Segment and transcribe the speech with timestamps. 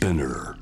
[0.00, 0.59] Spinner.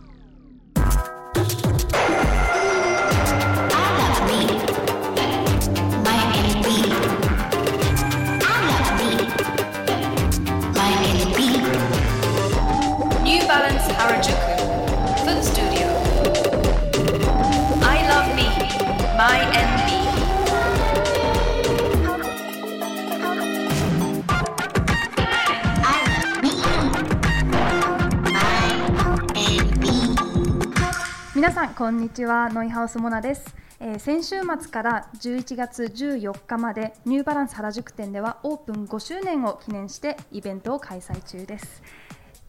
[31.38, 32.51] 皆さんこんにちは。
[32.51, 41.80] ノイハウスモナです、えー先週末から11月14日までニューバランス原宿店ではオープン5周年を記念してイベントを開催中です。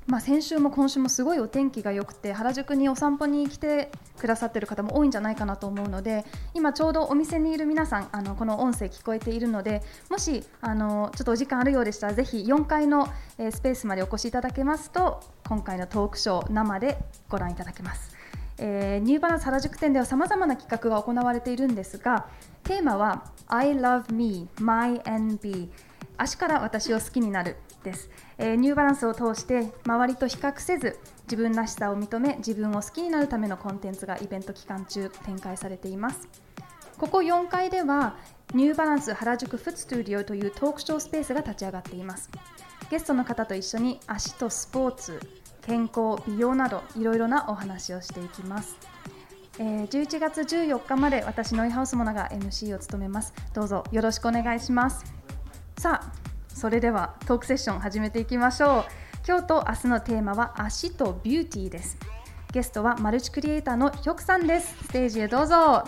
[0.08, 16.98] まあ、先週も今週もすごいお天気が良くて原宿にお散歩に来てくださっている方も多いんじゃないかなと思うので今ちょうどお店にいる皆さんあのこの音声聞こえているのでもしあのちょっとお時間あるようでしたらぜひ4階の、えスペースまでお越しいただけますと今回のトークショー生で
[17.30, 18.19] ご覧いただけます。
[18.60, 22.28] えーニューバランス原宿店ではさまざまな企画が行われているんですが
[22.64, 25.70] テーマは I love me, my NB
[26.18, 36.28] 足から私を好きになるです、えーニューバランスを通して周りと比較せず自分らしさを認め自分を好きになるためのコンテンツがイベント期間中展開されています。
[36.98, 38.18] ここ4階では
[38.54, 42.30] ニューバランス原宿フットスタジオというトークショースペースが立ち上がっています。
[42.90, 45.20] ゲストの方と一緒に足とスポーツ
[45.62, 48.78] 健康美容などいろいろなお話をしていきます、
[49.60, 53.34] えー11月14日まで私ノイハウスモナが MC を務めます。
[53.54, 55.04] どうぞよろしくお願いします。
[55.78, 56.12] さあ
[56.48, 58.86] それではトークセッション始めていきましょう。
[59.28, 61.98] 今日と明日のテーマは足とビューティーです。
[62.52, 64.76] ゲストはマルチクリエイターのヒョクさんです。
[64.84, 65.84] ステージへどうぞ。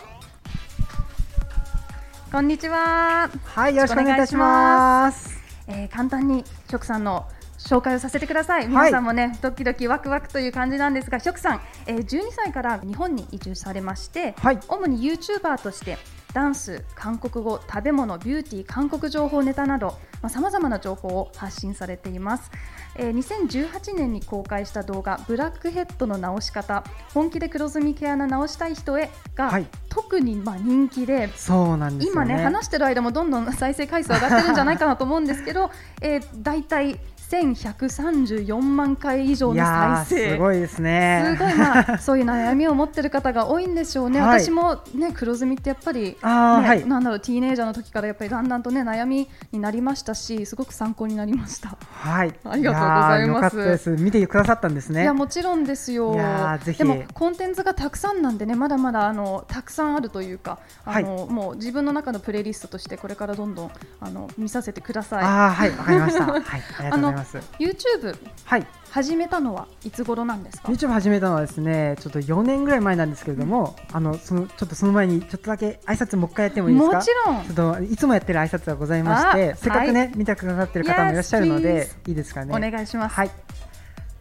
[2.31, 3.29] こんにちは。
[3.45, 5.41] はい、よろしくお願いいたします。
[5.67, 7.27] えー簡単にヒョクさんの
[7.65, 8.67] 紹介をさせてください。
[8.67, 15.97] 皆さんもね、ドキドキワクワクという感じなんですが、ヒョクさん、えー12歳から日本に移住されまして、はい主に YouTuber として
[16.33, 19.97] ダンス、韓国語、食べ物、ビューティー、韓国情報ネタなど
[20.29, 22.51] さまざ、まな情報を発信されています。
[22.95, 26.83] えー2018年に公開した動画「ブラックヘッドの直し方
[27.13, 32.33] 本気で黒ずみ毛穴直したい人へが」はい特にまあ人気でそうなんですよね。
[32.33, 35.69] 今ね話してる間もどんどん再生回数上がってるんじゃないかなと思うんですけど、
[36.01, 36.99] えー、大体
[37.31, 41.35] 1134万回以上の再生ーすごいですね。
[41.37, 51.77] すごいまあそういう悩みを持ってる方が多いんでしょうね、はい私もね黒ずみってやっぱり、ねはいなんだろうティーネイジャーの時からやっぱりだんだんとね悩みになりましたしすごく参考になりました。
[51.91, 52.33] はい。
[52.43, 53.89] ありがとうございますやーよかったです。
[53.91, 55.03] 見てくださったんですね。
[55.03, 65.23] いやもちろんですよいやーぜひでもコンテンツがたくさんなんでねまだまだあのたくさんあるというかあの、もう自分の中のプレイリストとしてこれからどんどんあの見させてください。
[65.23, 66.25] ああ、はい、わかりました。
[66.25, 67.37] はい、ありがとうございます。
[67.59, 76.97] YouTube はい、始めたのはいつ頃なんですか？YouTube 始めたのはですね、ちょっと4年ぐらい前なんですけれども、あのそのちょっとその前にちょっとだけ挨拶もう一回やってもいいですか？
[76.97, 82.55] もちろんちょっといつもやってる挨拶がございましてあ、せっかくね、はい見てくださってる方もいらっしゃるのでいいですかね？
[82.55, 83.15] お願いします。
[83.15, 83.31] はい。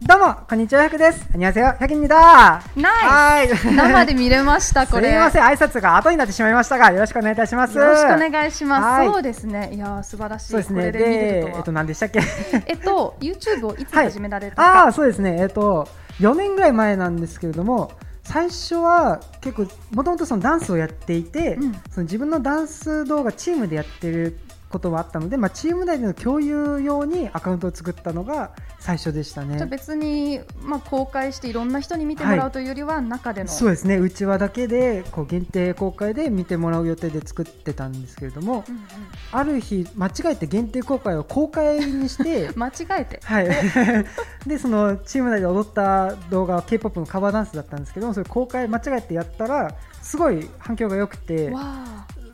[0.03, 1.27] どうもこんにちは、100です。
[1.31, 2.63] こんにちは、100にだ。
[2.75, 3.75] ナイスはい。
[3.75, 5.09] 生で見れました これ。
[5.09, 7.77] すみません、挨拶が後になってしまいましたが、よろしくお願いいたします。
[7.77, 8.83] よろしくお願いします。
[8.83, 9.69] はいそうですね。
[9.73, 10.51] いやー素晴らしい。
[10.51, 10.91] そうですね。
[10.91, 12.19] でえっと、何でしたっけ？
[12.65, 14.83] えっと YouTube をいつはい始められたか。
[14.83, 15.37] ああ、そうですね。
[15.39, 15.87] えっと、
[16.19, 17.91] 4年ぐらい前なんですけれども、
[18.23, 24.39] 最初は結構、もともとそのダンスをやっていて、うんその自分のダンス動画、チームでやってる
[24.71, 29.65] ことはあったので、まあ、チーム内での共有用にアカウントを作ったのが最初でしたじゃ。
[29.65, 33.49] 別にまあ公開していろんな人に見てもらうというよりは中での。
[33.49, 38.81] そうですね、うちわだけでこう限定公開で見てもらう予定で作ってたんですけれども、うんうん
[39.33, 43.19] ある日、間違えて限定公開を公開にして、 間違えて。
[43.23, 43.47] はい、
[44.45, 51.53] でそのチーム内で踊った動画は K-POP のカバーダンスだったんですけどそれ公開間違えてやったらすごい反響が良くて。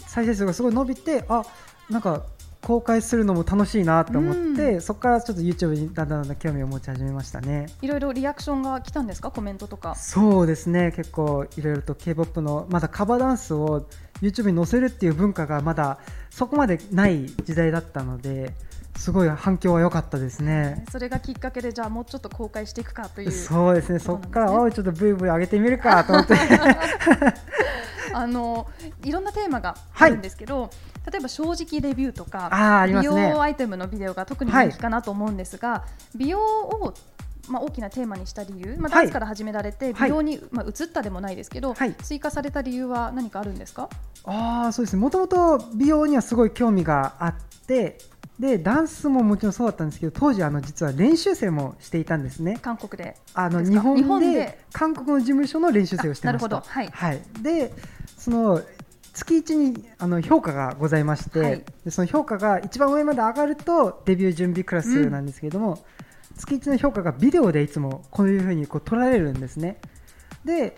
[0.08, 1.44] 再生数がすごい伸びてあ
[1.90, 2.24] なんか
[2.64, 7.68] 公開するのも楽しいなと思って、そこからちょっと YouTube にだんだんだんだん興味を持ち始めましたね。
[7.82, 9.32] いろいろリアクションが来たんですか？
[9.32, 9.96] コメントとか。
[9.96, 10.92] そうですね。
[10.94, 13.88] 結構いろいろと K-POP のまだカバーダンスを
[14.22, 16.00] YouTube に載せるっていう文化がまだ
[16.30, 18.56] そこまでない時代だったので
[18.98, 20.84] すごい反響は良かったですね。
[20.92, 23.32] それがきっかけでじゃあもうちょっと公開していくかという。
[23.32, 26.34] そうですね、そこから、おい、ちょっとブイブイ上げてみるかと思って、
[28.14, 28.68] あの
[29.06, 30.72] いろんなテーマがあるんですけど、
[31.12, 36.94] 例えば正直レビューとかあーありま美容アイテムのビデオが特に人気かなと思うんですが、美容を
[37.50, 39.04] まあ、大きなテーマにした理由、まあ、はい。
[39.04, 40.10] ダンスから始められて、はい。
[40.10, 41.94] 美容に、まあ、移ったでもないですけど、はい。
[41.94, 43.88] 追加された理由は何かあるんですか？
[44.26, 48.00] ああ、そうですね、もともと美容にはすごい興味があって、
[48.38, 52.60] でダンスももちろんそうだったんですけど当時あの実は練習生もしていたんですね。
[52.62, 53.16] 韓国で。
[53.34, 56.34] あの日本で韓国の事務所の練習生をしてました。
[56.34, 56.62] あなるほど。
[56.68, 57.22] はい。
[57.42, 57.74] で
[58.18, 58.62] その
[59.18, 61.64] 月1にあの評価がございまして、はい。
[61.86, 65.84] でその評価が一番上まで上がるとデビュー準備クラスなんですけれども、
[66.38, 69.82] 月1の評価がビデオでいつもこういうふうにこう撮られるんですね。
[70.46, 70.78] で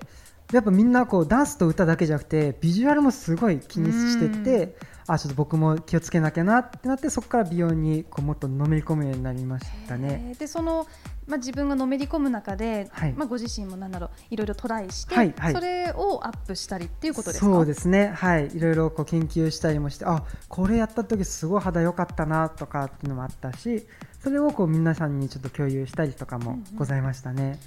[0.54, 4.76] やっぱみんなこうダンスと歌だけじゃなくてビジュアルもすごい気にしてて、
[5.06, 10.24] あちょっと僕も気をつけなきゃなってなってそこから美容にこうもっとのめり込むようになりましたね。
[10.30, 10.38] えー。
[10.40, 10.88] でその、
[11.30, 13.14] まあ、自分がのめり込む中で、はい。
[13.14, 15.54] まあ、ご自身もなんだろういろいろトライして、はいはい。
[15.54, 17.46] それをアップしたりっていうことですか？
[17.46, 18.08] そうですね。
[18.16, 18.48] はい。
[18.48, 23.86] いろいろこう研究したりもしてあこれやった時すごい肌良かったなとかっていうのもあったし
[24.24, 27.60] それをこう皆さんにちょっと共有したりとかもございましたね、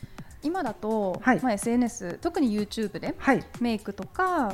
[0.43, 1.41] 今だと、はい。
[1.41, 3.45] まあ、SNS 特に YouTube ではい。
[3.61, 4.53] メイクとか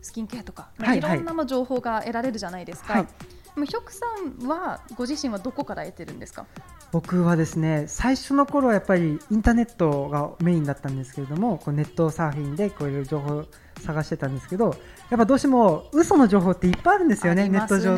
[0.00, 0.98] スキンケアとか、まあはい。
[0.98, 2.94] いろんなまあ情報が得られるじゃないですか。
[2.94, 3.06] はい。
[3.54, 4.06] でもヒョクさ
[4.42, 6.46] んはご自身はどこから得てるんですか？
[6.90, 13.44] 僕はですね最初の頃はやっぱりインターネットがメインだったんですけれどもこうネットサーフィンでこういう情報を
[13.84, 14.74] 探してたんですけど
[15.10, 17.96] やっぱどうしても嘘の情報っていっぱいあるんですよねありますネット上っ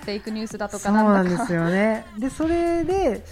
[0.00, 0.04] て。
[0.04, 1.36] フェイクニュースだとそうかなんだか。
[1.36, 3.24] なんですよねでそれで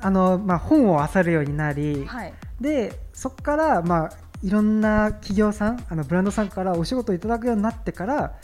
[0.00, 2.32] あの、まあ、本を漁るようになり、はい。
[2.60, 4.10] でそこから、まあ、
[4.42, 8.34] いろんな企業さんあのブランドさんからお仕事をいただくようになってから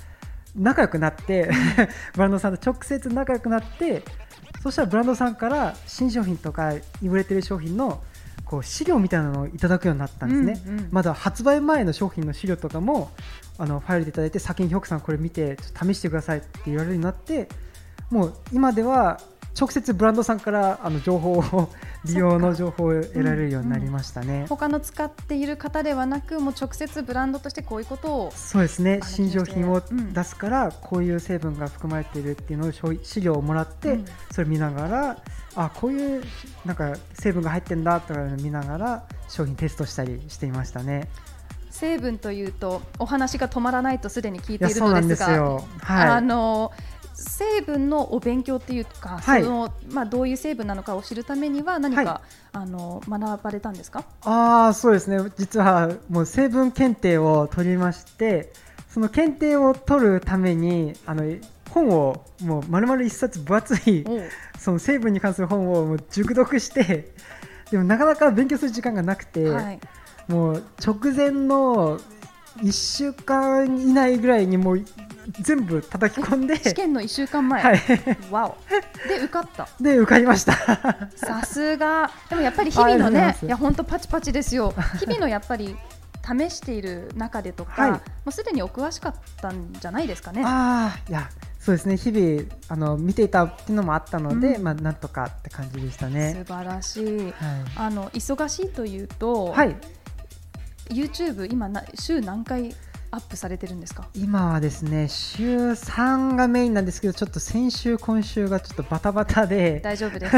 [0.55, 1.51] 仲良くなって
[2.15, 4.03] ブランドさんと直接仲良くなって
[4.67, 8.03] そしたらブランドさんから新商品とか売れてる商品の
[8.45, 10.89] こう資料みたいなのをいただくようになったんですね、うんうん。
[10.91, 13.13] まだ発売前の商品の資料とかも
[13.59, 17.49] あのファイルでいただいて先にヒョクさんこれ見てちょっと試してくださいって言われるようになって
[18.11, 19.21] もう今では
[19.59, 21.71] 直接ブランドさんからあの情報を
[22.05, 24.47] 利用の情報を得られるようになりましたね。
[24.49, 28.33] 他の使っている方ではなく、もう直接ブランドとしてこういうことを。
[28.35, 35.19] そうですねあ新商品をうん出すからこういう成分が含まれているっていうのを資資料をもらって、うんそれ見ながら
[35.55, 36.23] あこういう
[36.65, 41.09] なんか成分が入ってんだとか見ながら商品テストしたりしていましたね。
[41.71, 45.65] 成分というとお話が止まらないとすでに聞いているそうなんですが、よ。
[45.81, 46.09] はい。
[46.09, 46.73] あの
[47.17, 52.21] 成分のお勉強っていうか、はいそのまあどういう成分なのかを知るためには何か、は
[52.53, 54.05] あの学ばれたんですか？
[54.23, 58.53] ああそうですね実はもう成分検定を取りまして
[58.91, 61.25] その検定を取るためにあの
[61.71, 64.05] 本をもう丸々一冊分厚い
[64.59, 67.13] その成分に関する本をもう熟読して
[67.71, 69.81] でもなかなか勉強する時間がなくて、はい。
[70.29, 72.01] もう直前の
[72.59, 74.85] 1週間以内ぐらいにもう
[75.41, 77.63] 全部叩き込んで試験の一週間前。
[77.63, 77.81] はい、
[78.31, 79.09] わお。
[79.09, 79.69] で受かった。
[79.81, 80.53] で受かりました
[81.17, 82.11] さすが。
[82.29, 84.75] でもやっぱり日々のねいや本当パチパチですよ。
[84.99, 85.77] 日々のやっぱり
[86.27, 90.43] 試している中でとか、はいもうすでにお詳しかったんじゃないですかね。
[90.45, 91.29] ああいや
[91.61, 97.05] そうですね日々あの見ていたっていうのもあったので、うんまあなんとかって感じでしたね素晴らしい。
[97.05, 97.35] はい、
[97.77, 99.77] あの忙しいというと、はい、
[100.91, 102.75] YouTube 今な週何回
[103.17, 104.09] アップされてるんですか？
[104.15, 110.37] 今はですね週3がメインなんですけどちょっと先週今週がちょっとバタバタで大丈夫です。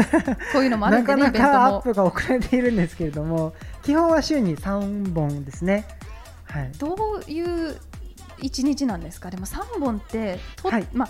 [0.53, 1.45] こういうのもあるでね、 なんかな。
[1.49, 3.53] かアップが遅れているんですけれども
[3.83, 5.85] 基本は週に3本ですね
[6.45, 6.95] はいど
[7.27, 7.41] うい
[7.71, 7.77] う
[8.39, 9.29] 一日なんですか？
[9.29, 11.09] でも三本ってと、はいまあ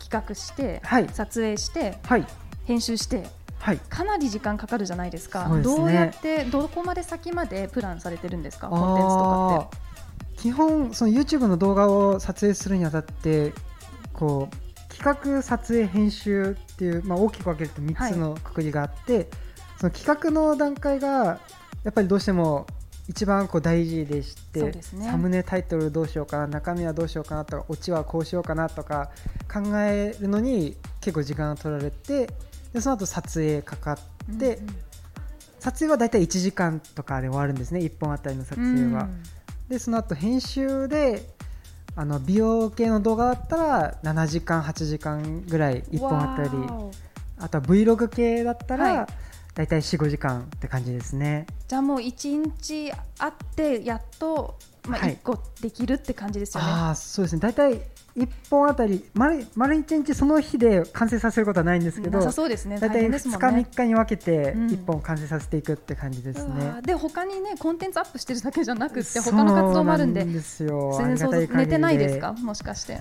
[0.00, 2.26] 企画して、はい撮影して、はい
[2.64, 3.26] 編集して。
[3.58, 5.48] はいかなり時間かかるじゃないですか。
[5.48, 8.68] ねどうやってどこまで先までプランされてるんですか？
[8.68, 9.83] コンテンツとかって。
[10.44, 13.54] 基本その YouTube の動画を撮影するにあたって
[14.12, 19.30] こう企画撮影編集っていう、まあ、大きく分けると3つのくくりがあって、
[19.78, 21.40] その企画の段階が
[21.82, 22.66] やっぱりどうしても
[23.08, 24.82] 一番こう大事でしてね。
[24.82, 29.08] サムネタイトルどうしようかな中身はどうしようかなとかオチはこうしようかなとか
[29.50, 32.28] 考えるのに結構時間が取られて
[32.74, 33.96] でその後撮影かかっ
[34.38, 34.76] て、うんうん。
[35.58, 39.08] 撮影は大体1時間とかで終わるんですね1本あたりの撮影は。
[39.68, 41.28] でその後編集で
[41.96, 46.50] あの美容系の動画だったら7時間8時間ぐらい1本あったり
[47.38, 48.94] あとは Vlog 系だったはい。
[48.96, 49.08] ら
[49.54, 51.46] 大体45時間って感じですね。
[51.68, 52.90] じゃあもう一日
[53.20, 55.12] あってやっとまあはい。
[55.12, 56.70] 一個できるって感じですよね。
[56.70, 57.40] ああそうですね。
[57.40, 57.80] 大体
[58.16, 62.78] 1本あたり丸丸1日その日で完成させることはないんですけどそうですね。
[62.78, 63.46] 大大体2日変ですもんね。
[63.72, 64.66] 3日に分けてうん。
[64.68, 66.52] 1本完成させていくって感じですね。
[66.54, 70.24] ーで他にねコンテンツアップしてるだけじゃなくって他の活動もあるんで。
[70.24, 70.94] ですよ。
[70.98, 72.32] 全然寝てないですか？
[72.34, 73.00] もしかして。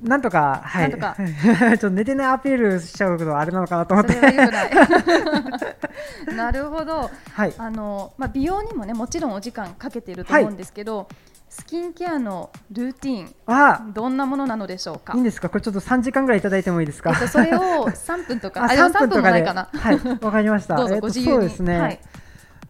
[0.00, 0.90] なんとか、はい。
[0.90, 1.16] なんとか。
[1.16, 4.14] ちょっと寝てないアピールしちゃうことはあれなのかなと思って。
[6.34, 7.10] なるほど。
[7.32, 7.54] はい。
[7.56, 11.08] あの、まあ、美容にもねもちろんお時間かけていると思うんですけど、
[11.56, 15.12] スキンケアのルーティンあどんなものなのでしょうか？
[15.14, 15.48] いいんですか？
[15.48, 17.60] これちょっと3時間ぐらいいただいてもいいですか、えっと、それを
[17.94, 19.42] 3分とかああでも3分ともかで。
[19.44, 19.68] かな。
[19.72, 20.74] はいわかりました。
[20.76, 22.00] どうぞえっとご自由に、そうですね、はい、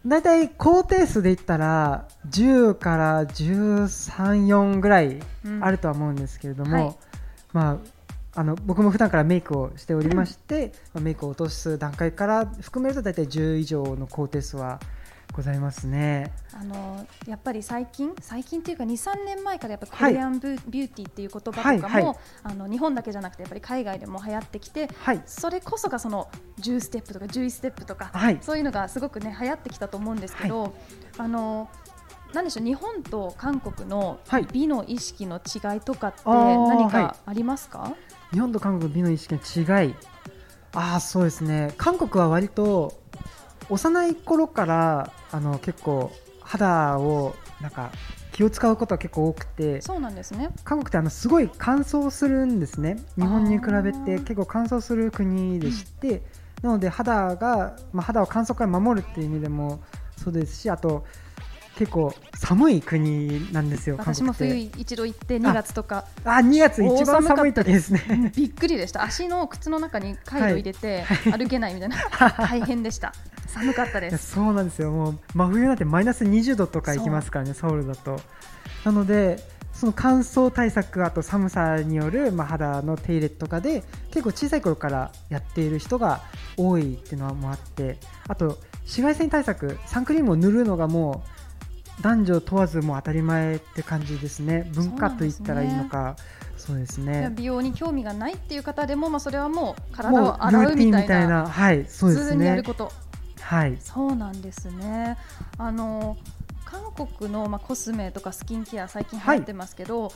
[0.05, 5.63] 大体高定数で言ったら10から13、4ぐらいうん。
[5.63, 6.95] あるとは思うんですけれども、はい。
[7.53, 7.79] ま
[8.35, 14.79] あ、あの僕も普段からメイクをしておりまして、まあメイクを落とす段階から含めると大体10以上の高定数は
[15.33, 16.31] ございますね。
[16.53, 20.13] あのやっぱり最近最近っていうか23年前からやっぱはい。
[20.13, 22.15] コリアンブ、ビューティーっていう言葉とかも、はいはい。
[22.43, 26.29] あの日本だけじゃなくてやっぱり海外でも流行ってきてはい、それこそがその
[26.61, 28.37] 10ステップとか11ステップとか、はい。
[28.41, 30.73] そういうのがすごくね流行ってきたと思うんですけど、
[31.17, 31.69] あの
[32.33, 34.47] なんでしょう日本と韓国のはい。
[34.51, 37.93] 美の意識の違いとかって何はかありますか？
[38.31, 39.95] 日本と韓国の美の意識の違い。
[40.73, 41.73] ああそうですね。
[41.77, 43.01] 韓国は割と
[43.69, 47.91] 幼い頃からあの結構肌をなんか
[48.31, 50.49] 気を使うことが結構多くてそうなんですね。
[50.63, 52.97] 韓国ってあのすごい乾燥するんですね。
[53.17, 54.19] 日本に比べあてー。
[54.19, 56.21] 結構乾燥する国でして、
[56.61, 59.81] なので肌が、まあ、肌を乾燥から守るっていう意味でも
[60.17, 61.05] そうですしあと
[61.75, 66.05] 結構寒い国なんですよ韓私も冬一度行って2月とか。
[66.23, 68.31] あ2月一番大寒い時ですね。
[68.35, 69.03] びっくりでした。
[69.03, 71.97] 足の靴の中にカイロ入れて歩けないみたいな、
[72.47, 73.13] 大変でした。
[73.47, 74.31] 寒かったです。
[74.31, 74.91] そうなんですよ。
[74.91, 78.19] もう真冬なんてマイナス20度とかいきますからねソウルだと。
[78.85, 86.21] なのでその乾燥対策あと寒さによる、まあ、肌の手入れとかで結構小さい頃からやっている人が
[86.55, 91.34] 多いっていうのもあってあと紫外線対策サンクリームを塗るのがもう
[92.01, 94.69] 男女問わずもう当たり前って感じですね。
[94.73, 96.15] 文化と言ったらいいのか。
[96.57, 97.31] そうですね。
[97.35, 102.91] 美容に興味がないっていう方でも、まあ、それはもう体を洗うみたいなはいそうです普通にやねること。
[103.41, 103.77] はい。
[103.79, 105.17] そうなんですね。
[105.57, 106.17] あの
[106.65, 110.11] 韓国の、まあ、コスメとかスキンケア最近流行ってますけど、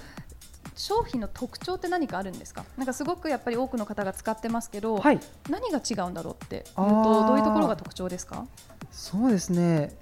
[0.75, 2.65] 商品の特徴って何かあるんですか？
[2.77, 5.19] なんかすごくやっぱり多くの方が使ってますけど、はい。
[5.49, 7.27] 何が違うんだろうってとー。
[7.27, 8.45] どういうところが特徴ですか？
[8.91, 9.95] そうですね、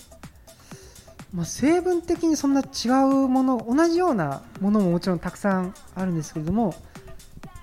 [1.37, 6.73] まあ、成分的にそんな違うもの同じようなものももちろんたくさんあるんですけれども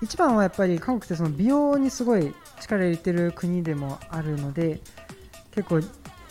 [0.01, 4.79] 一番はやっぱり韓国ってその美容にすごい力入れてる国でもあるので
[5.51, 5.81] 結構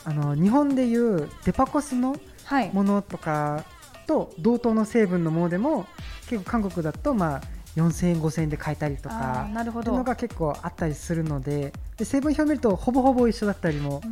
[0.07, 2.71] あの日本でいうデパコスのはい。
[2.73, 3.65] ものとか
[4.07, 5.87] と同等の成分のものでも
[6.29, 7.43] 結構韓国だとまあ
[7.77, 9.81] 4000円5000円で買えたりとあかーなるほど。
[9.83, 14.07] っていうのが結構あったりするのでで成分表を見るとほぼほぼ一緒だったりもす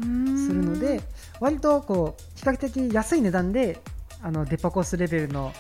[0.53, 1.01] るので
[1.41, 3.81] 割とこう比較的安い値段で
[4.23, 5.53] あのデパコスレベルの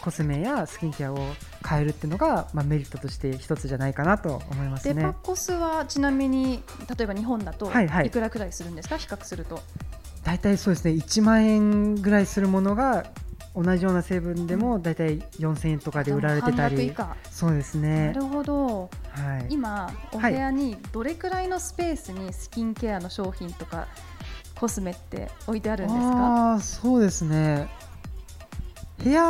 [0.00, 1.18] コスメやスキンケアを
[1.62, 5.14] 買えるっていうのが、まあ、メリットとして一つじゃないかなと思いますデパね。
[5.22, 6.62] コスはちなみに
[6.96, 8.06] 例えば日本だとはいはい。
[8.06, 9.60] いくらくらいするんですか、比較すると。
[10.22, 10.92] 大体そうですね。
[10.92, 13.06] 1万円ぐらいするものが
[13.56, 16.94] 同じような成分でも大体4000円とかで売られてたり。
[17.30, 18.90] そうですなねるほど。
[19.10, 19.46] はい。
[19.48, 23.88] 今お部屋にどれくらいのスペースにスキンケアの商品とか
[24.60, 26.06] コスメって置いてあるんですか？
[26.06, 27.68] ああそうですね。
[29.02, 29.24] 部屋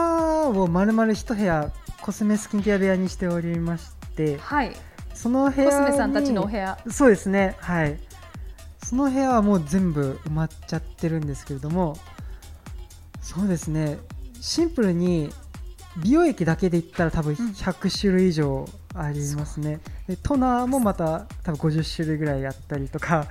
[0.49, 1.71] を丸々一部屋
[2.03, 4.39] コスメスキンケア部屋にしておりまして。
[4.39, 4.73] はい。
[5.15, 6.77] その部屋にコスメさんたちのお部屋。
[6.91, 7.55] そうですね。
[7.61, 7.97] はい。
[8.83, 11.97] その部屋はもう全部埋まっちゃってるんですけれども。
[13.23, 13.99] そうですね
[14.41, 15.31] シンプルに
[16.03, 17.51] 美容液だけで言ったら多分うん。
[17.51, 23.27] 100種類以上ありますね、でトナーもまた多分50種類ぐらいあったりとか。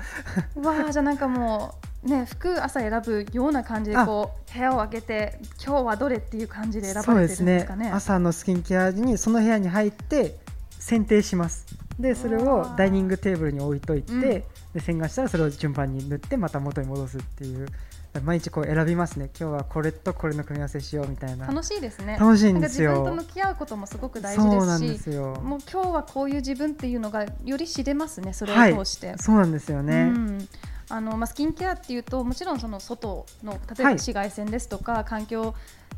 [0.55, 7.89] わあじゃあなんかもうね服朝選ぶような感じでこう部屋を開けて今日はどれっていう感じで選ばれてるんですかね。
[7.89, 10.37] 朝のスキンケアにその部屋に入って
[10.77, 11.65] 選定します。
[11.99, 14.21] でそれをダイニングテーブルに置いといて、うん。
[14.21, 14.43] で
[14.79, 17.67] 洗顔したらそれを順番に塗ってまた元に戻すっていう
[18.21, 19.29] 毎日こう選びますね。
[19.39, 21.47] 今日はこれとこれの組み合わせしようみたいな。
[21.47, 22.17] 楽しいですね。
[22.19, 22.91] 楽しいんですよ。
[22.91, 25.35] 自分と向き合うこともすごく大事そうなんでですすよ。
[25.35, 28.73] しもう今日はこういう自分っていうのがより知れますねそれはい。
[28.73, 30.49] を通して、そうなんですよね、うん。
[30.89, 33.93] あのまあ、スキンケアっていうともちろんその外の例えばはい。
[33.95, 35.53] 紫外線ですとか、環境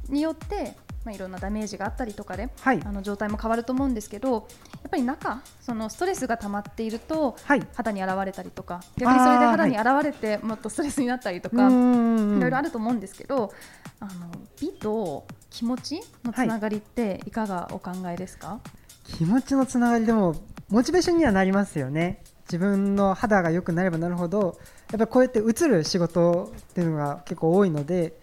[0.09, 0.75] によって、
[1.07, 2.81] まあ、いろんなダメージがあったりとかで、はい。
[2.83, 7.65] あの状態も変わると思うんですけどやっぱり中そのストレスが溜まっているとはい。
[7.73, 13.53] 肌に現れたりとか逆にそれで肌に現れてもっとストレスになったりとうか、いろいろあると思うんですけど
[14.01, 14.11] あの
[14.59, 18.59] 美と気持ちのつながりっていかがお考えですか、
[19.05, 20.35] 気持ちのつながりでも
[20.67, 22.21] モチベーションにはなりますよね。
[22.47, 24.57] 自分の肌が良くなればなるほど
[24.91, 28.19] やっぱりこうやって映る仕事っていうのが結構多いので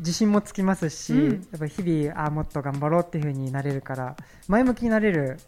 [0.00, 1.30] 自信もつきますし、うん。
[1.32, 4.16] やっぱり日々あーもっと頑張ろうっていう風になれるから
[4.48, 5.38] 前向きになれる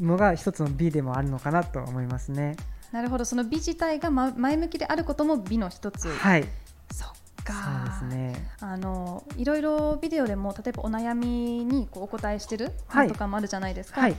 [0.00, 2.56] のが一つの美でもあるのかなと思いますね。
[2.90, 3.24] なるほど。
[3.24, 6.44] その美自体がま前向きであることも美の一つ、はい、
[6.92, 7.08] そっ
[7.48, 8.50] そうかですね。
[8.60, 12.72] あのいろいろビデオでも例えばお悩みにこうお答えしてる
[13.08, 14.16] とかもあるじゃないですか、はい、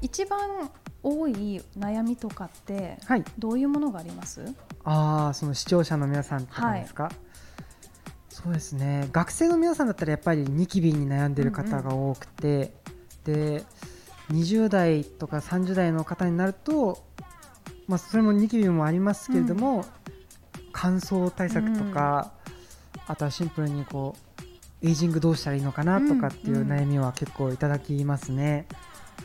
[0.00, 0.70] 一番
[1.02, 4.42] 多い悩みとかってはい、どういうものがあります？
[4.84, 7.10] ああ、その視聴者の皆さんとかですか？
[8.42, 9.08] そうですね。
[9.12, 12.72] 学生の皆さんだったらやっぱりニキビに悩んでる方が多くて、
[13.24, 13.64] で、
[14.32, 17.02] 20代とか30代の方になると、
[17.86, 19.84] まあそれもニキビもありますけれども、
[20.72, 22.32] 乾燥対策とか、
[23.06, 24.16] あとはシンプルにこ
[24.82, 28.66] うエイジングどうしたらいいのかなとかっていう悩みは結構いただきますね。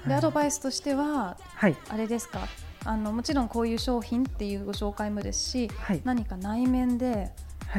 [0.02, 0.10] はい。
[0.10, 2.48] でアドバイスとしてははい、あれですか？
[2.84, 7.32] あのもちろんこういう商品っていうご紹介もですしはい、何か内面ではい。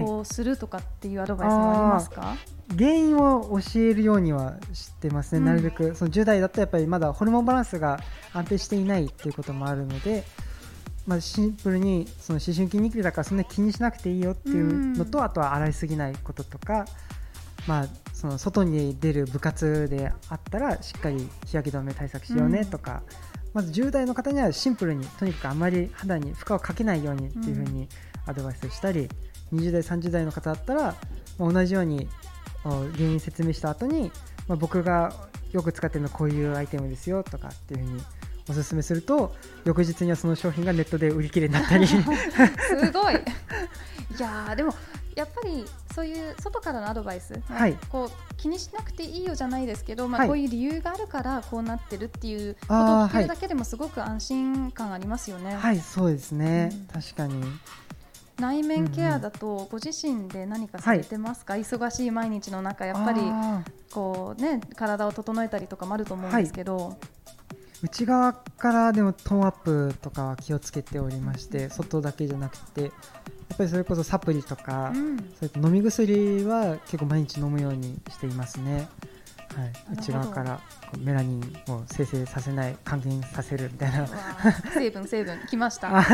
[0.04, 2.36] こうするとかっていうアドバイスもありますか、
[2.76, 5.44] 原因を教えるようにはしてますね、うん。
[5.46, 5.94] なるべく。
[5.94, 8.00] その10代だとやっぱりまだホルモンバランスが
[8.32, 10.24] 安定していないっていうこともあるので、
[11.06, 16.86] まあ、シンプルにその思春期ニキビだからそんなに気にしなくていいよっていうのと、うんあとは洗いすぎないこととか、
[17.68, 23.02] まあ、その外に出る部活であったらしっかり日焼け止め対策しようねとか、
[23.54, 27.88] まず10代の方にはシンプルにとにかくあまり肌に負荷をかけないようにっていうふうに
[28.26, 29.08] アドバイスしたり、
[29.52, 30.82] 20代30代の方だったら、
[31.38, 32.08] まあ同じように
[32.64, 34.10] あ原因説明した後に、
[34.48, 35.12] まあ、僕が
[35.52, 38.02] よく使ってるのはこういうアイテムですよとかっていうふうに
[38.48, 39.34] おすすめすると
[39.64, 41.86] 翌日にはその商品がネットで売り切れになったり。
[41.88, 41.96] す
[42.92, 43.14] ごい。
[44.16, 44.74] いやーでも
[45.14, 47.76] やっぱりそういう外からのアドバイス、はい。
[47.88, 50.28] こう気にしなくていいよじゃないですけど、まあ、はい。
[50.28, 52.76] こういう理由があるからこうなってるっていうことを
[53.08, 55.54] 聞けるだけでもすごく安心感ありますよね。
[55.54, 57.00] はいそうですね、うん。
[57.00, 57.42] 確かに
[58.40, 63.20] 内面ケアだとご自身で何かされてますか、忙しい毎日の中やっぱり
[63.90, 66.98] こうね体を整えたりとかもあると思うんですけど、
[67.82, 75.16] 内側からでもトーンアップとかは気をつけておりまして外だけじゃなくてやっぱりそれこそサプリとか、うん。
[75.16, 78.88] そういった飲み薬は結構毎日飲むようにしていますね。
[79.56, 80.60] はい、内側から
[80.98, 84.06] メラニンを生成させない還元させるみたいな。
[84.74, 86.04] 成分成分きました。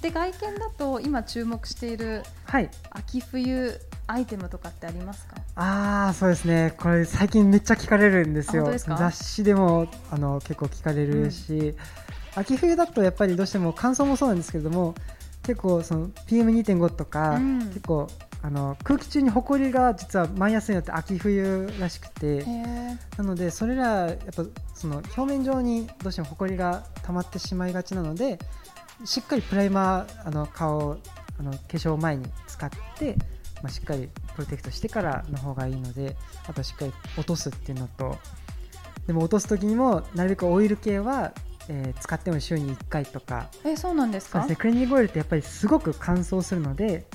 [0.00, 2.70] で外見だと今注目しているはい。
[2.90, 5.36] 秋冬アイテムとかってありますか？
[5.56, 6.72] ああそうですね。
[6.78, 8.72] これ最近めっちゃ聞かれるんですよ。
[8.76, 11.74] 雑誌でもあの結構聞かれるし、
[12.36, 14.94] 秋冬だとやっぱりどうしても乾燥もそうなんですけれども
[15.42, 17.58] 結構その PM2.5 とか、うん。
[17.68, 18.08] 結構
[18.42, 22.44] あの空気中にホコリが実は舞いやすいのって秋冬らしくて。
[23.18, 28.38] なのでそれらやっぱその表面上にどうしてもホコリが溜まってしまいがちなので
[29.04, 30.98] しっかりプライマーあの顔を
[31.38, 33.16] あの化粧前に使って、
[33.62, 36.16] まあ、しっかりプロテクトしてからの方がいいので
[36.48, 38.16] あとはしっかり落とすっていうのと
[39.06, 41.32] でも落とす時にもなるべくオイル系は、
[41.68, 43.48] えー使っても週に1回とか。
[43.64, 44.46] えそうなんですか？
[44.56, 47.06] クレンジングオイルってやっぱりすごく乾燥するので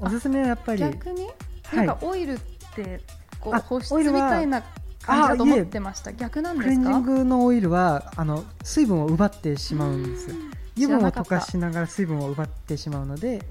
[0.00, 1.34] おすすめはやっぱり逆に、はい
[1.76, 2.38] なんかオイルっ
[2.76, 3.00] て
[3.40, 4.62] こうあ保湿みたいな
[5.02, 6.12] 感じだと思ってました？
[6.12, 6.94] 逆なんクレンですか？
[6.94, 10.30] ジングのオイルはあの水分を奪ってしまうんです。
[10.30, 13.42] うん油分を溶かしながら水分を奪ってしまうので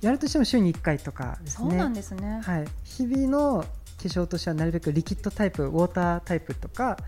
[0.00, 2.40] やるとしても週に1回とかですねそうなんですね。
[2.44, 3.68] はい、日々の化
[4.00, 6.98] 粧としてはなるべくリキッドタイプウォータータイプとか、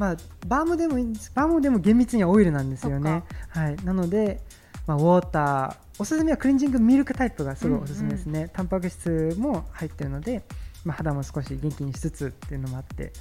[0.00, 0.16] まあ、
[0.48, 4.40] バームでもいいんですバームでも厳密にはオイルなんですよね、はい、なので、
[4.88, 10.42] まあ、ウォーターおすすめはクレンジングミルクタイプがすごいおすすめですね、タンパク質も入ってるので、
[10.84, 13.12] まあ、肌も少し元気にしつつっていうのもあって。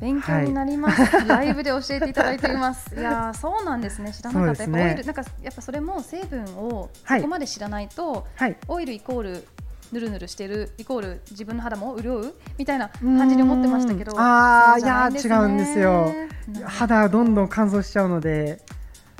[0.00, 2.94] 勉強になります、ライブで教えていただいています。
[2.94, 4.12] いやーそうなんですね。
[4.12, 4.66] 知らなかった。
[4.66, 4.78] ね。
[4.78, 7.20] やっぱオイルなんかやっぱそれも成分をはい。
[7.20, 8.56] そこまで知らないと、はい。
[8.68, 9.44] オイルイコール
[9.92, 15.20] ぬるぬるしてるイコール自分の肌も潤うみたいな感じに思ってましたけど、あーそうじゃないね。
[15.20, 16.12] いやー違うんですよ。
[16.66, 18.60] 肌はどんどん乾燥しちゃうので。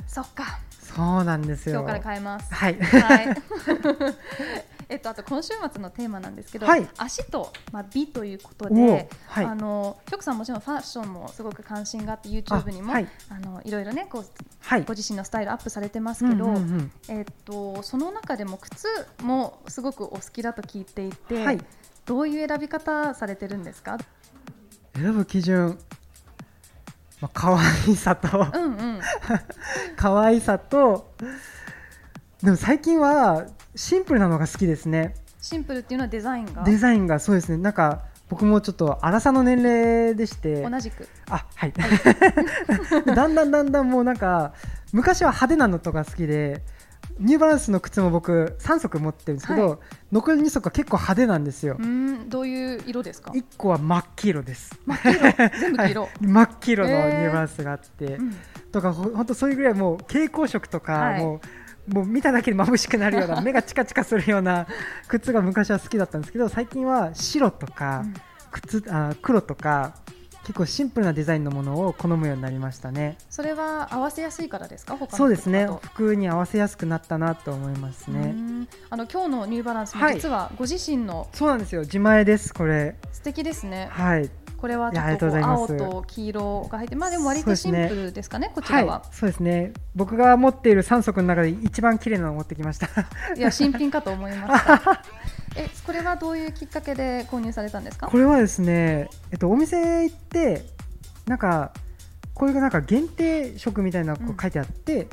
[0.07, 0.59] そっか。
[0.97, 1.81] そうなんですよ。
[1.81, 2.53] 今日から変えます。
[2.53, 2.79] はい。
[2.81, 3.27] はい。
[4.89, 6.87] えっと、あと今週末のテーマなんですけど、はい。
[6.97, 9.45] 足と、まあ、美ということおで、はい。
[9.45, 13.07] あの局さんもちろんファッションもすごく関心があって YouTube にもあはい。
[13.29, 14.25] あのいろいろねこう
[14.61, 14.83] はい。
[14.85, 16.91] ご自身のスタイルアップされてますけど、うんうんうん。
[17.09, 18.87] えっとその中でも靴
[19.21, 21.59] もすごくお好きだと聞いていて、はい。
[22.05, 23.97] どういう選び方されてるんですか？
[24.95, 25.77] 選ぶ基準、
[27.19, 28.47] まあ、可愛さと。
[28.53, 28.99] うんうん。
[29.97, 31.13] 可愛さと
[32.43, 35.15] でも最近はシンプルなのが好きですね。
[35.41, 36.63] シンプルっていうのはデザインが？
[36.63, 37.57] デザインがそうですね。
[37.57, 40.61] なんか僕もちょっと荒さの年齢でして。
[40.69, 41.07] 同じく。
[41.29, 41.73] あはい。
[43.15, 44.53] だんだんだんだんもうなんか
[44.93, 46.61] 昔は派手なのとか好きで
[47.19, 49.79] ニューバランスの靴も僕3足持ってるんですけど、はい。
[50.11, 51.77] 残り2足は結構派手なんですよ。
[51.79, 54.79] う、んどういう色ですか？1個は真っ黄色です。
[54.85, 55.49] 真っ黄色？
[55.59, 56.01] 全部黄色？
[56.01, 56.11] はい。
[56.21, 58.35] 真っ黄色のニューバランスがあって、うん。
[58.71, 61.23] とかほほんとそういうぐらいもう蛍光色とか、はい。
[61.23, 61.41] も
[61.89, 64.67] うもう見ただけで眩しくなるような 目がチカチカするような
[65.07, 68.13] 靴が昔は好きだったんですけど最近は白とかうん。
[68.51, 69.93] 靴あ黒とか
[70.47, 73.17] 結構シンプルなデザインのものを好むようになりましたね。
[73.29, 74.93] それは合わせやすいからですか？
[74.95, 75.67] 他のそうですね。
[75.83, 78.67] 服に合わせやすくなったなと思いますうねん。
[78.89, 80.15] あの今日のニューバランスもはい。
[80.15, 81.81] 実はご自身のそうなんですよ。
[81.81, 82.95] 自前ですこれ。
[83.11, 83.89] 素敵ですね。
[83.91, 84.29] はい。
[84.57, 88.79] これはちょっと青と黄色が入って、まあでも割とシンプルですかね、こちは。
[88.79, 88.85] い。
[88.85, 89.03] らは。
[89.11, 89.73] そうですね。
[89.95, 92.87] 僕が持っている3足の中で一番綺麗なのを持ってきました。
[93.35, 95.03] いや新品かと思いました。
[95.57, 98.07] え、これはどういうきっかけで購入されたんですか？
[98.07, 100.63] これはですね、えっと、お店行って
[101.25, 101.73] なんか
[102.33, 105.07] これがなんか限定色みたいなこうんう書いてあって、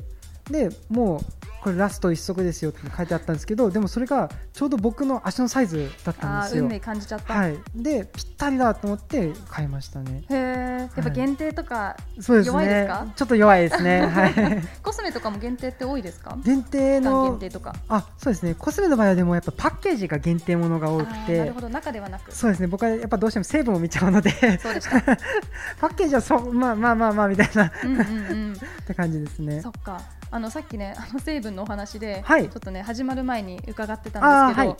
[0.50, 1.20] でもう
[1.64, 6.62] これラスト一足ですよって書いてあったんですけどでもそれがちょうど僕の足のサイズだったんですよ。
[6.64, 7.33] 運命感じちゃった。
[7.33, 7.57] はい。
[7.74, 10.24] でぴったりだと思って買いましたね。
[10.29, 12.53] へえ、やっぱ限定とか、そうですね。
[12.53, 13.07] 弱いですか？
[13.16, 14.00] ちょっと弱いですね。
[14.07, 14.35] はい。
[14.83, 16.37] コスメとかも限定って多いですか？
[16.44, 17.74] 限定の限定とか。
[17.88, 18.55] あそうですね。
[18.55, 21.68] コスメの場合はでもやっぱパッケージが限定ものが多くあーなてるほど。
[21.70, 22.31] 中ではなく。
[22.35, 22.66] そうですね。
[22.66, 24.31] 僕はやっぱどうしても成分を見ちゃうので。
[24.59, 25.00] そうでした。
[25.81, 27.64] パッケージはそうまあまあまあまあみたいな。
[27.66, 28.55] っうんうんうん。
[28.87, 29.61] て感じですね。
[29.62, 30.00] そっか。
[30.35, 32.49] あのさっきね、あの成分のお話で、はい。
[32.49, 34.77] ちょっとね始まる前に伺ってたんですけど、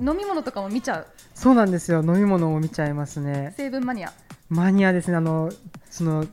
[0.00, 1.06] あ飲み物とかも見ちゃう？
[1.36, 2.02] そうなんですよ。
[2.02, 3.54] 飲み物を見ちゃいますね。
[3.56, 4.12] 成分マニア。
[4.48, 5.18] マニアですね。
[5.18, 5.52] あの
[5.88, 6.26] その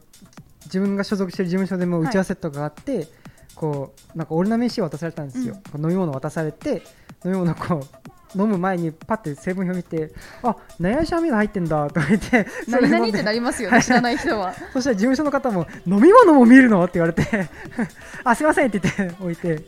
[0.66, 3.08] 自分が所属している事務所でも打ち合わせとかがあって、
[3.54, 6.82] こうなんかオルナメン C を渡されたんですよ、飲み物渡されて
[7.24, 10.14] 飲み物こう飲む前にパッて成分表見て
[10.44, 14.54] あナヤシャミが入ってんだとか言って何々ってなりますよね、知らない人は。
[14.74, 16.84] そしたら事務所の方も飲み物も見るの？
[16.84, 17.50] って言われて
[18.24, 19.64] あすいませんって言って置いて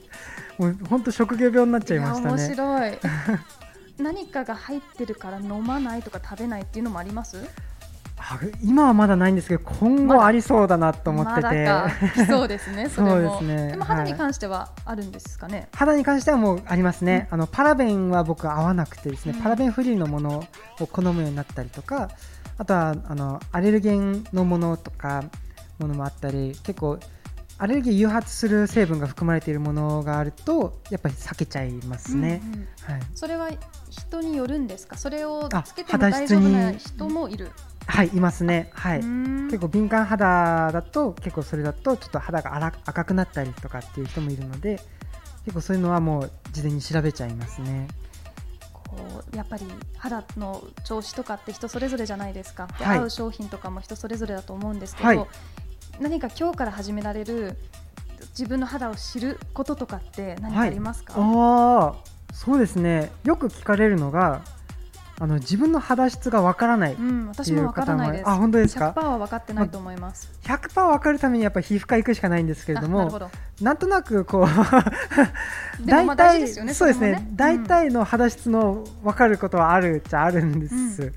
[0.58, 2.92] もう本当職業病になっちゃいましたや面ね白い。
[4.00, 7.38] 何かが入ってるから飲まないとか食べないっていうのもあります？
[8.24, 11.90] あ今はまだないんですけど今後ありそうだなと思ってて、ま
[12.28, 12.88] そうですね。
[12.94, 13.12] それも。
[13.12, 15.68] そうですねでも肌にはい関してはあるんですかね？
[15.74, 20.46] 肌に関してはもうありますね、あのパラベンは僕合わなくてですね、うんパラベンフリーのもの
[20.80, 22.10] を好むようになったりとか
[22.58, 25.24] あとはあのアレルゲンのものとか
[25.80, 27.00] ものもあったり結構
[27.58, 33.50] アレルギー誘発する成分が含まれているものがあるとやっぱり避けちゃいますね、うんうんはい、それは
[33.90, 34.98] 人によるんですか？
[34.98, 37.52] それをあつけても大丈夫な人もいる。
[37.88, 44.80] はい、いますね、はい、結構敏感肌だと結構それだとちょっと肌が荒赤くなったりとかっていう人もいるので
[45.46, 47.88] 結構そういうのはもう事前に調べちゃいますね。
[48.72, 49.66] こうやっぱり
[49.98, 53.00] 肌の調子とかって人それぞれじゃないですか、ではい。
[53.00, 55.28] 合う商品とかも人それぞれだと思うんですけど、はい。
[56.00, 57.58] 何か今日から始められる
[58.38, 61.96] 自分の肌を知ることとかって何かありますか、ああ
[62.34, 63.12] そうですね。
[63.24, 64.42] よく聞かれるのが
[65.22, 68.24] あの自分の肌質がわからない、うん、私もわからないです。
[68.28, 70.32] あ本当ですか？100%は分かってないと思います。
[70.42, 73.30] 100%わかるためにやっぱり皮膚科行くしかないんですけれどもあ
[73.62, 77.28] なんとなくこう 大事ですよねそうですねそれもね。
[77.36, 81.14] 大体の肌質の分かることはあるっちゃあるんです、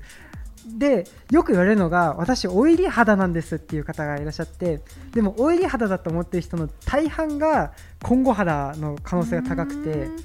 [0.67, 4.81] でよく言われるのが私オイリー肌なんですっていう方がいらっしゃって
[5.15, 7.71] でもオイリー肌だと思ってる人の大半が
[8.03, 10.15] 混合肌の可能性が高くてうん。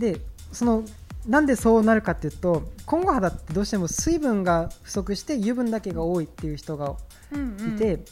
[0.00, 0.82] でその
[1.26, 6.96] なんでそうなるかっていうと混合肌ってどうしても水分が不足して油分だけが多いっていう人が
[7.32, 7.74] うんうん。
[7.76, 8.04] いて、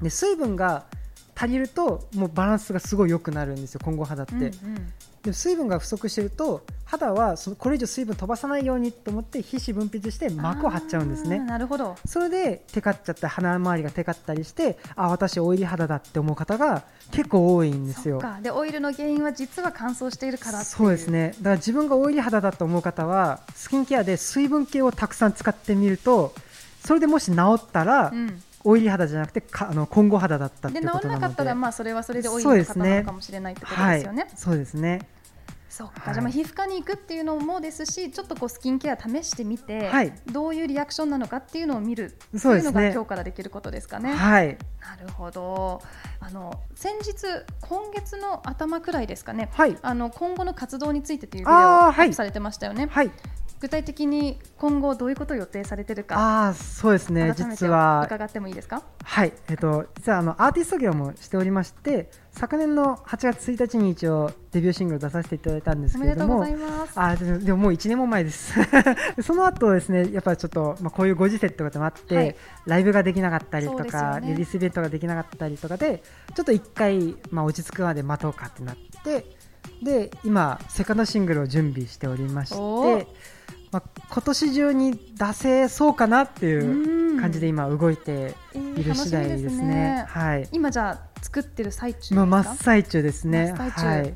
[0.00, 0.86] で水分が
[1.34, 4.52] 足りるともうバランスがすごい良くなるんですよ混合肌って、うんうん
[5.22, 11.96] で水分が不足してると肌はそのこれ以上水分飛ばさないようにと思って皮脂分泌して膜を張っちゃうんですねなるほど。
[12.06, 18.40] それでテカっちゃって鼻周りがテカったりしてあ私オイリー肌だって思う方が結構多いんですよそっか。
[18.40, 20.64] でオイルの原因は実は乾燥しているから。
[20.64, 21.08] そうです。
[21.08, 26.32] ねだから自分がオイリー肌だと思う方はスキンケアで水分系をたくさん使ってみると
[26.84, 28.42] それでもし治ったら、うん。
[28.68, 30.86] オイリー肌じゃなくてかあの混合肌だったってで。
[30.86, 32.84] 治らなかったらまあそれはそれでオイルそうですね。
[32.84, 34.22] の方なのかもしれないってことですよね。
[34.24, 35.08] はい、そうですね。
[35.70, 36.14] そっか、はい。
[36.14, 40.12] じゃあまあ皮膚科に行くっていうのもですしちょっとこうスキンケア試してみて、はい。
[40.30, 44.12] どういうリアクションなのかっていうのを見るそういうのが今日からできることですかね。
[44.12, 44.58] はい。
[44.82, 45.80] なるほど。
[46.20, 47.14] あの先日
[47.62, 49.48] 今月の頭くらいですかね。
[49.52, 49.78] はい。
[49.80, 53.10] あの今後の活動についてというビデオをアップされてましたよね、はい
[53.60, 57.34] 具体的に今後どういうことを予定されてるかああそうですね。
[57.36, 58.82] 実は伺ってもいいですか？
[59.02, 59.32] はい。
[59.48, 68.54] えっと実はあのアーティスト業もしておりまして昨年の8月1日に一応デビューシングル出させていただいたんですおけれどもあーでもでももう1年も前です。
[69.16, 72.36] で その後ですねやっぱりちょっと、まあ、こういうご時世ってこともあって、はい。
[72.66, 74.28] ライブができなかったりとか、よね。
[74.28, 76.02] リリースイベントができなかったりとかで
[76.34, 79.26] ちょっと一回、まあ、落ち着くまで待とうかってなって
[79.82, 83.06] で今セカンドシングルを準備しておりまして、
[83.70, 86.64] まあ、今年中に出せそうかなっていう
[87.12, 90.04] うん感じで今動いている次第ですね。
[90.08, 90.48] はい。
[90.52, 93.52] 今じゃあ作ってる最中です真っ最中ですね。
[93.52, 94.14] はい。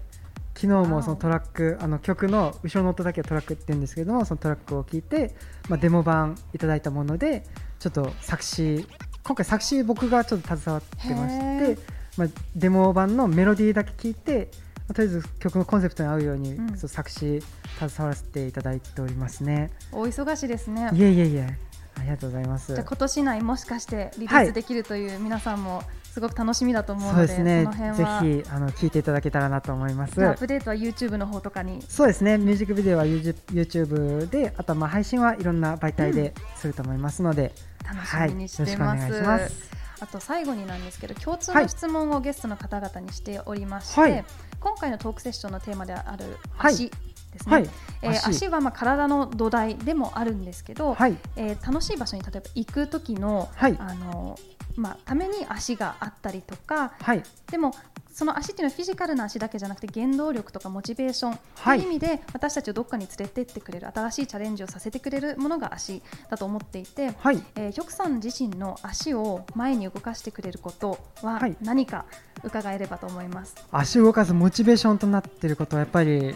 [0.54, 5.02] 昨日もそのトラックあの曲の後ろの音だけはトラックって言うんですけどもそのトラックを聞い。
[5.02, 5.34] て、
[5.68, 6.58] まあ、デモ版い。
[6.58, 6.80] ただい。
[6.80, 7.44] たもので
[7.78, 8.86] ちょっと作詞
[9.24, 11.78] 今回作詞僕がちょっと携わってまして、
[12.16, 14.14] まあ、デモ版のメロディーだけ聞い。
[14.14, 16.76] て、まあとりあえず曲のコンセプトに合うように、うん。
[16.76, 17.42] そう作詞
[17.78, 19.70] 携わらせていただいておりますね。
[19.92, 20.90] お忙しいですね。
[20.92, 21.58] いえいえいえ。
[21.98, 22.74] ありがとうございます。
[22.74, 27.64] じゃあ今年内もしかしてリリースできるという皆さんもすごく楽しみだと思うので、そうですね。
[27.64, 30.26] その辺ぜはひあの聞いていただけたらなと思います。
[30.26, 31.82] アップデートは YouTube の方とかに。
[31.88, 32.38] そうですね。
[32.38, 37.52] ミュージックビデオは YouTube であとはまあ配信はいろんな媒体ですると思いますので、
[37.84, 38.80] 楽しみにしてます。
[38.80, 39.10] はい。
[39.10, 39.70] よろしくお願いします。
[40.00, 41.62] あと最後になんですけど共通はい。
[41.64, 44.24] の質問をゲストの方々にしておりまして、はい
[44.62, 46.90] 今回のトークセッションのテーマであるはい足
[47.32, 47.70] ですね、はい。
[48.02, 48.26] えー足。
[48.44, 51.16] 足はまあ体の土台でもあるんですけど、はい。
[51.36, 53.76] えー楽しい場所に例えば行く時の,、はい。
[53.78, 54.38] あの
[54.76, 57.22] まあ、ために足があったりとかはい。
[57.50, 57.72] でも
[58.12, 72.04] その足っていうのはフィジカルな足だけじゃなくて原動力とかモチベーションはいという意味で私たちをどっかに連れてってくれる新しいチャレンジをさせてくれるものが足だと思っていて、はいえー、ヒョクさん自身の足を前に動かしてくれることははい何か
[72.44, 73.54] 伺えればと思います？
[73.70, 76.34] 足を動かすモチベーションとなっていることはやっぱり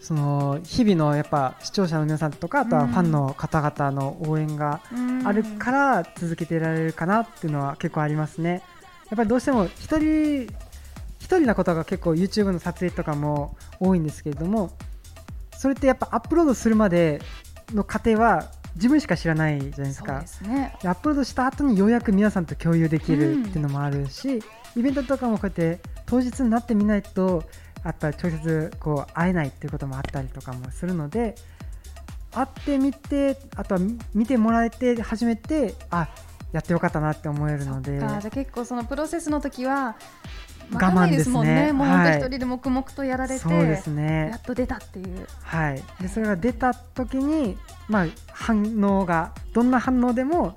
[0.00, 4.80] その日々のやっぱ視聴者の皆さんとかあとはうんファンの方々の応援が
[5.24, 8.62] あるから続けていられるかなっていうのは結構ありますね。
[9.10, 10.48] やっぱりどうしても一人一
[11.36, 14.70] 人なことが結構 YouTube の撮影とかも多いんですけれども
[15.56, 17.20] それってやっぱアップロードするまで
[17.74, 20.22] の過程は自分しか知らないじゃないですか。
[20.42, 20.76] ね。
[20.80, 24.40] でアップロードした後にようやく皆さんと共有できるっていうのもあるし、
[24.76, 27.42] イベントとかもこうやって当日になってみないと
[27.84, 31.34] やっぱり直接こう会えないっていうこともあったりとかもするので
[32.32, 36.08] 会ってみてあとは見見てもらえて初めてあ
[36.52, 37.98] やってよかったなって思えるので。
[37.98, 38.20] そっか。
[38.20, 39.96] じゃあ結構そのプロセスの時は
[40.72, 41.72] 我慢ですもんね。
[41.72, 44.28] もう本当はい一人で黙々とやられて、そうですね。
[44.30, 45.26] やっと出たっていう。
[45.42, 47.56] はい、でそれが出た時に、
[47.88, 50.54] まあ、反応がどんな反応でも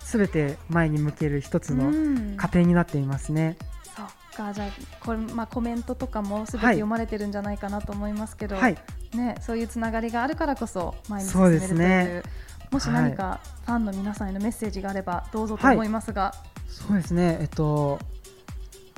[0.00, 2.36] 全て前に向ける一つのうん。
[2.36, 3.56] 過程になっていますね。
[3.96, 4.52] そっか。
[4.52, 4.68] じゃあ
[5.00, 6.74] これ、まあ、コメントとかもすべてはい。
[6.74, 8.76] 読まれてるんじゃないかなと思いますけど、はい、
[9.14, 11.78] ね、そういうつながりがあるからこそ前に進めるという。
[11.78, 12.22] ね。
[12.70, 16.34] もし何かファンの皆さんへのメッセージがあればどうぞと思いますが、
[16.66, 18.00] そうですね、えっと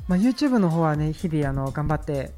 [0.09, 2.31] まあ、YouTube の方はね日々あの頑張って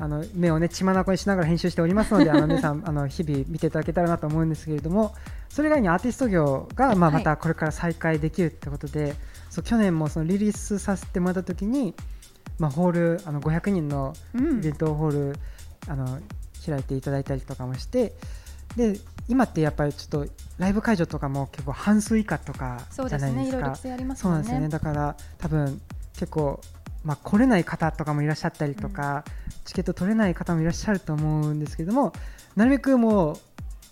[0.00, 5.14] あの目をね血眼にしながら編集しておりますので あの皆さんあの日々見ていただけたらなと思うんですけれども
[5.48, 7.24] それ以外にアーティスト業が、まあ、はい。
[7.24, 9.16] またこれから再開できるってことで、
[9.50, 11.94] そう去年もそのリリースさせてもらった時に、
[12.58, 14.58] まあ、ホールあの500人のうん。
[14.58, 15.36] イベントホール、
[15.88, 16.20] あの
[16.64, 18.12] 開いていただいたりとかもして
[18.76, 24.32] で今ってやっぱりちょっとライブ会場とかも結構半数以下とかそうですね、じゃないですかいろいろ規制ありますそう。
[24.32, 24.68] なんですよね。
[24.68, 25.80] だから多分
[26.12, 26.60] 結構、
[27.08, 29.24] まあ、来れない方とかもいらっしゃったりとか、
[29.64, 32.12] チケット取れない方もいらっしゃると思うんですけども
[32.56, 33.36] なるべくもう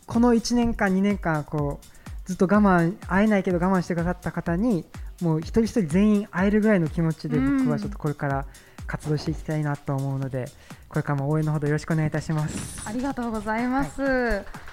[0.07, 1.87] この1年間2年間こう
[2.27, 4.85] ずっと我慢会えないけど我慢してくださった方に
[5.21, 8.47] もう一人一人全員会えるぐらいの気持ちでうん僕はちょっとこれから
[8.87, 10.47] 活動していきたいなと思うので
[10.89, 12.83] これからも応援のほどよろしくお願いいたします。
[12.87, 14.66] ありがとうございます。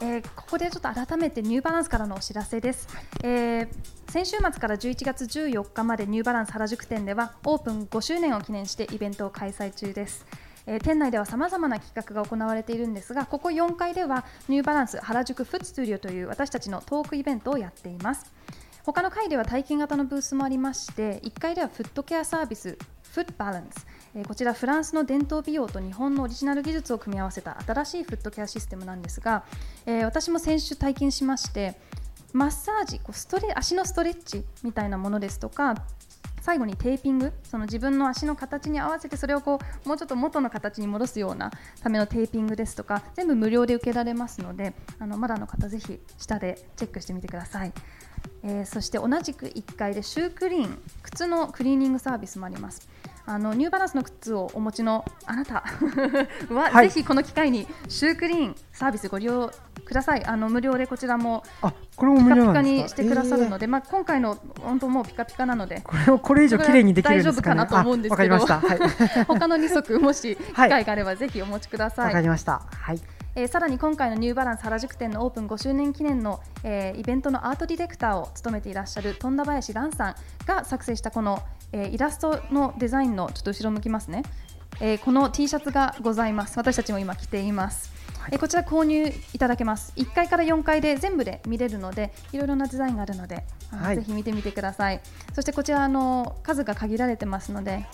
[0.00, 2.88] えーここでちょっと改めてニューバランスからのお知らせです、
[3.22, 3.68] えー
[4.10, 10.26] 先週末から11月14日までニューバランス原宿店ではオープン5周年を記念してイベントを開催中です、
[10.66, 18.32] えー店内ではさまざまな企画が行われているんですがここ4階ではニューバランス原宿フッツトスタジオという私たちのトークイベントをやっています。
[18.84, 22.78] 他の階では体験型のブースもありまして1階ではフットケアサービス
[23.12, 23.86] フットバランス、
[24.26, 29.44] こちらフランスの伝統美容と日本のオリジナル技術を組み合わせた新しいフットケアシステムなんですが、
[29.86, 31.76] え私も先週体験しまして
[32.32, 35.74] マッサージこうストレ足のストレッチみたいなものですとか
[36.40, 47.72] 最後にテーピングその自分の足の形に合わせてそれをこうもうちょっと元の形に戻すようなためのテーピングですとか全部無料で受けられますのであのまだの方ぜひ下でチェックしてみてください。
[48.42, 52.88] えーそして同じく1階でシュークリーン靴のクリーニングサービスもあります
[53.26, 55.62] あのニューバランスの靴をお持ちのあなた。
[56.52, 56.90] は、はい。
[56.90, 59.50] ぜひこの機会にシュークリーンサービスご利用
[59.84, 60.24] ください。
[60.24, 65.78] あの無料でこちらもあこれもピカ無料ピカにしてくださるのえで、まあ、今回の本当もうピカピカなので。
[65.78, 67.62] ーこれをこれ以上綺麗にできるんですかね？
[67.62, 68.34] 大丈夫かなと思うんですけど。
[68.34, 69.14] あわかりました。
[69.14, 69.24] はい。
[69.26, 72.62] 他の2足もし機はい会があればぜひお持ちください、わかりました。
[72.70, 73.00] はい
[73.36, 80.14] えーさらに今回のニューバランス原宿店のオープン5周年記念の、えーイベントのアートディレクターを務めていらっしゃる富田林蘭さん
[80.46, 81.40] が作成したこの、
[81.72, 84.22] えーイラストのデザインのちょっと後ろ向きますね、
[84.80, 86.58] えーこの T シャツがございます。
[86.58, 87.92] 私たちも今着ています、
[88.32, 89.92] えーこちら購入いただけます。
[89.96, 93.96] 1階から4階で全部で見れるのでいろいろなデザインがあるので、はい。
[93.96, 95.00] ぜひ見てみてください。
[95.34, 97.86] そしてこちらあの数が限られてますので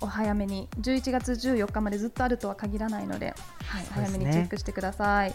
[0.00, 3.34] お早めに11月14日までずっとあるとは限らないので、
[3.66, 5.34] はい、ね早めにチェックしてください。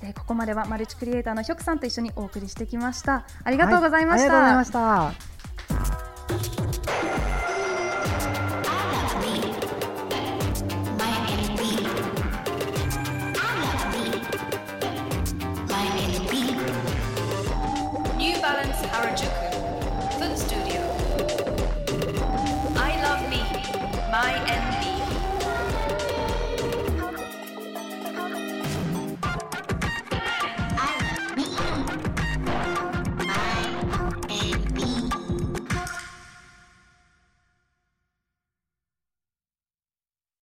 [0.00, 3.26] でここまではマルチクリエイターのヒョクさんと一緒にお送りしてきました。
[3.44, 4.32] ありがとうございました。
[4.32, 5.37] はいありがとうございました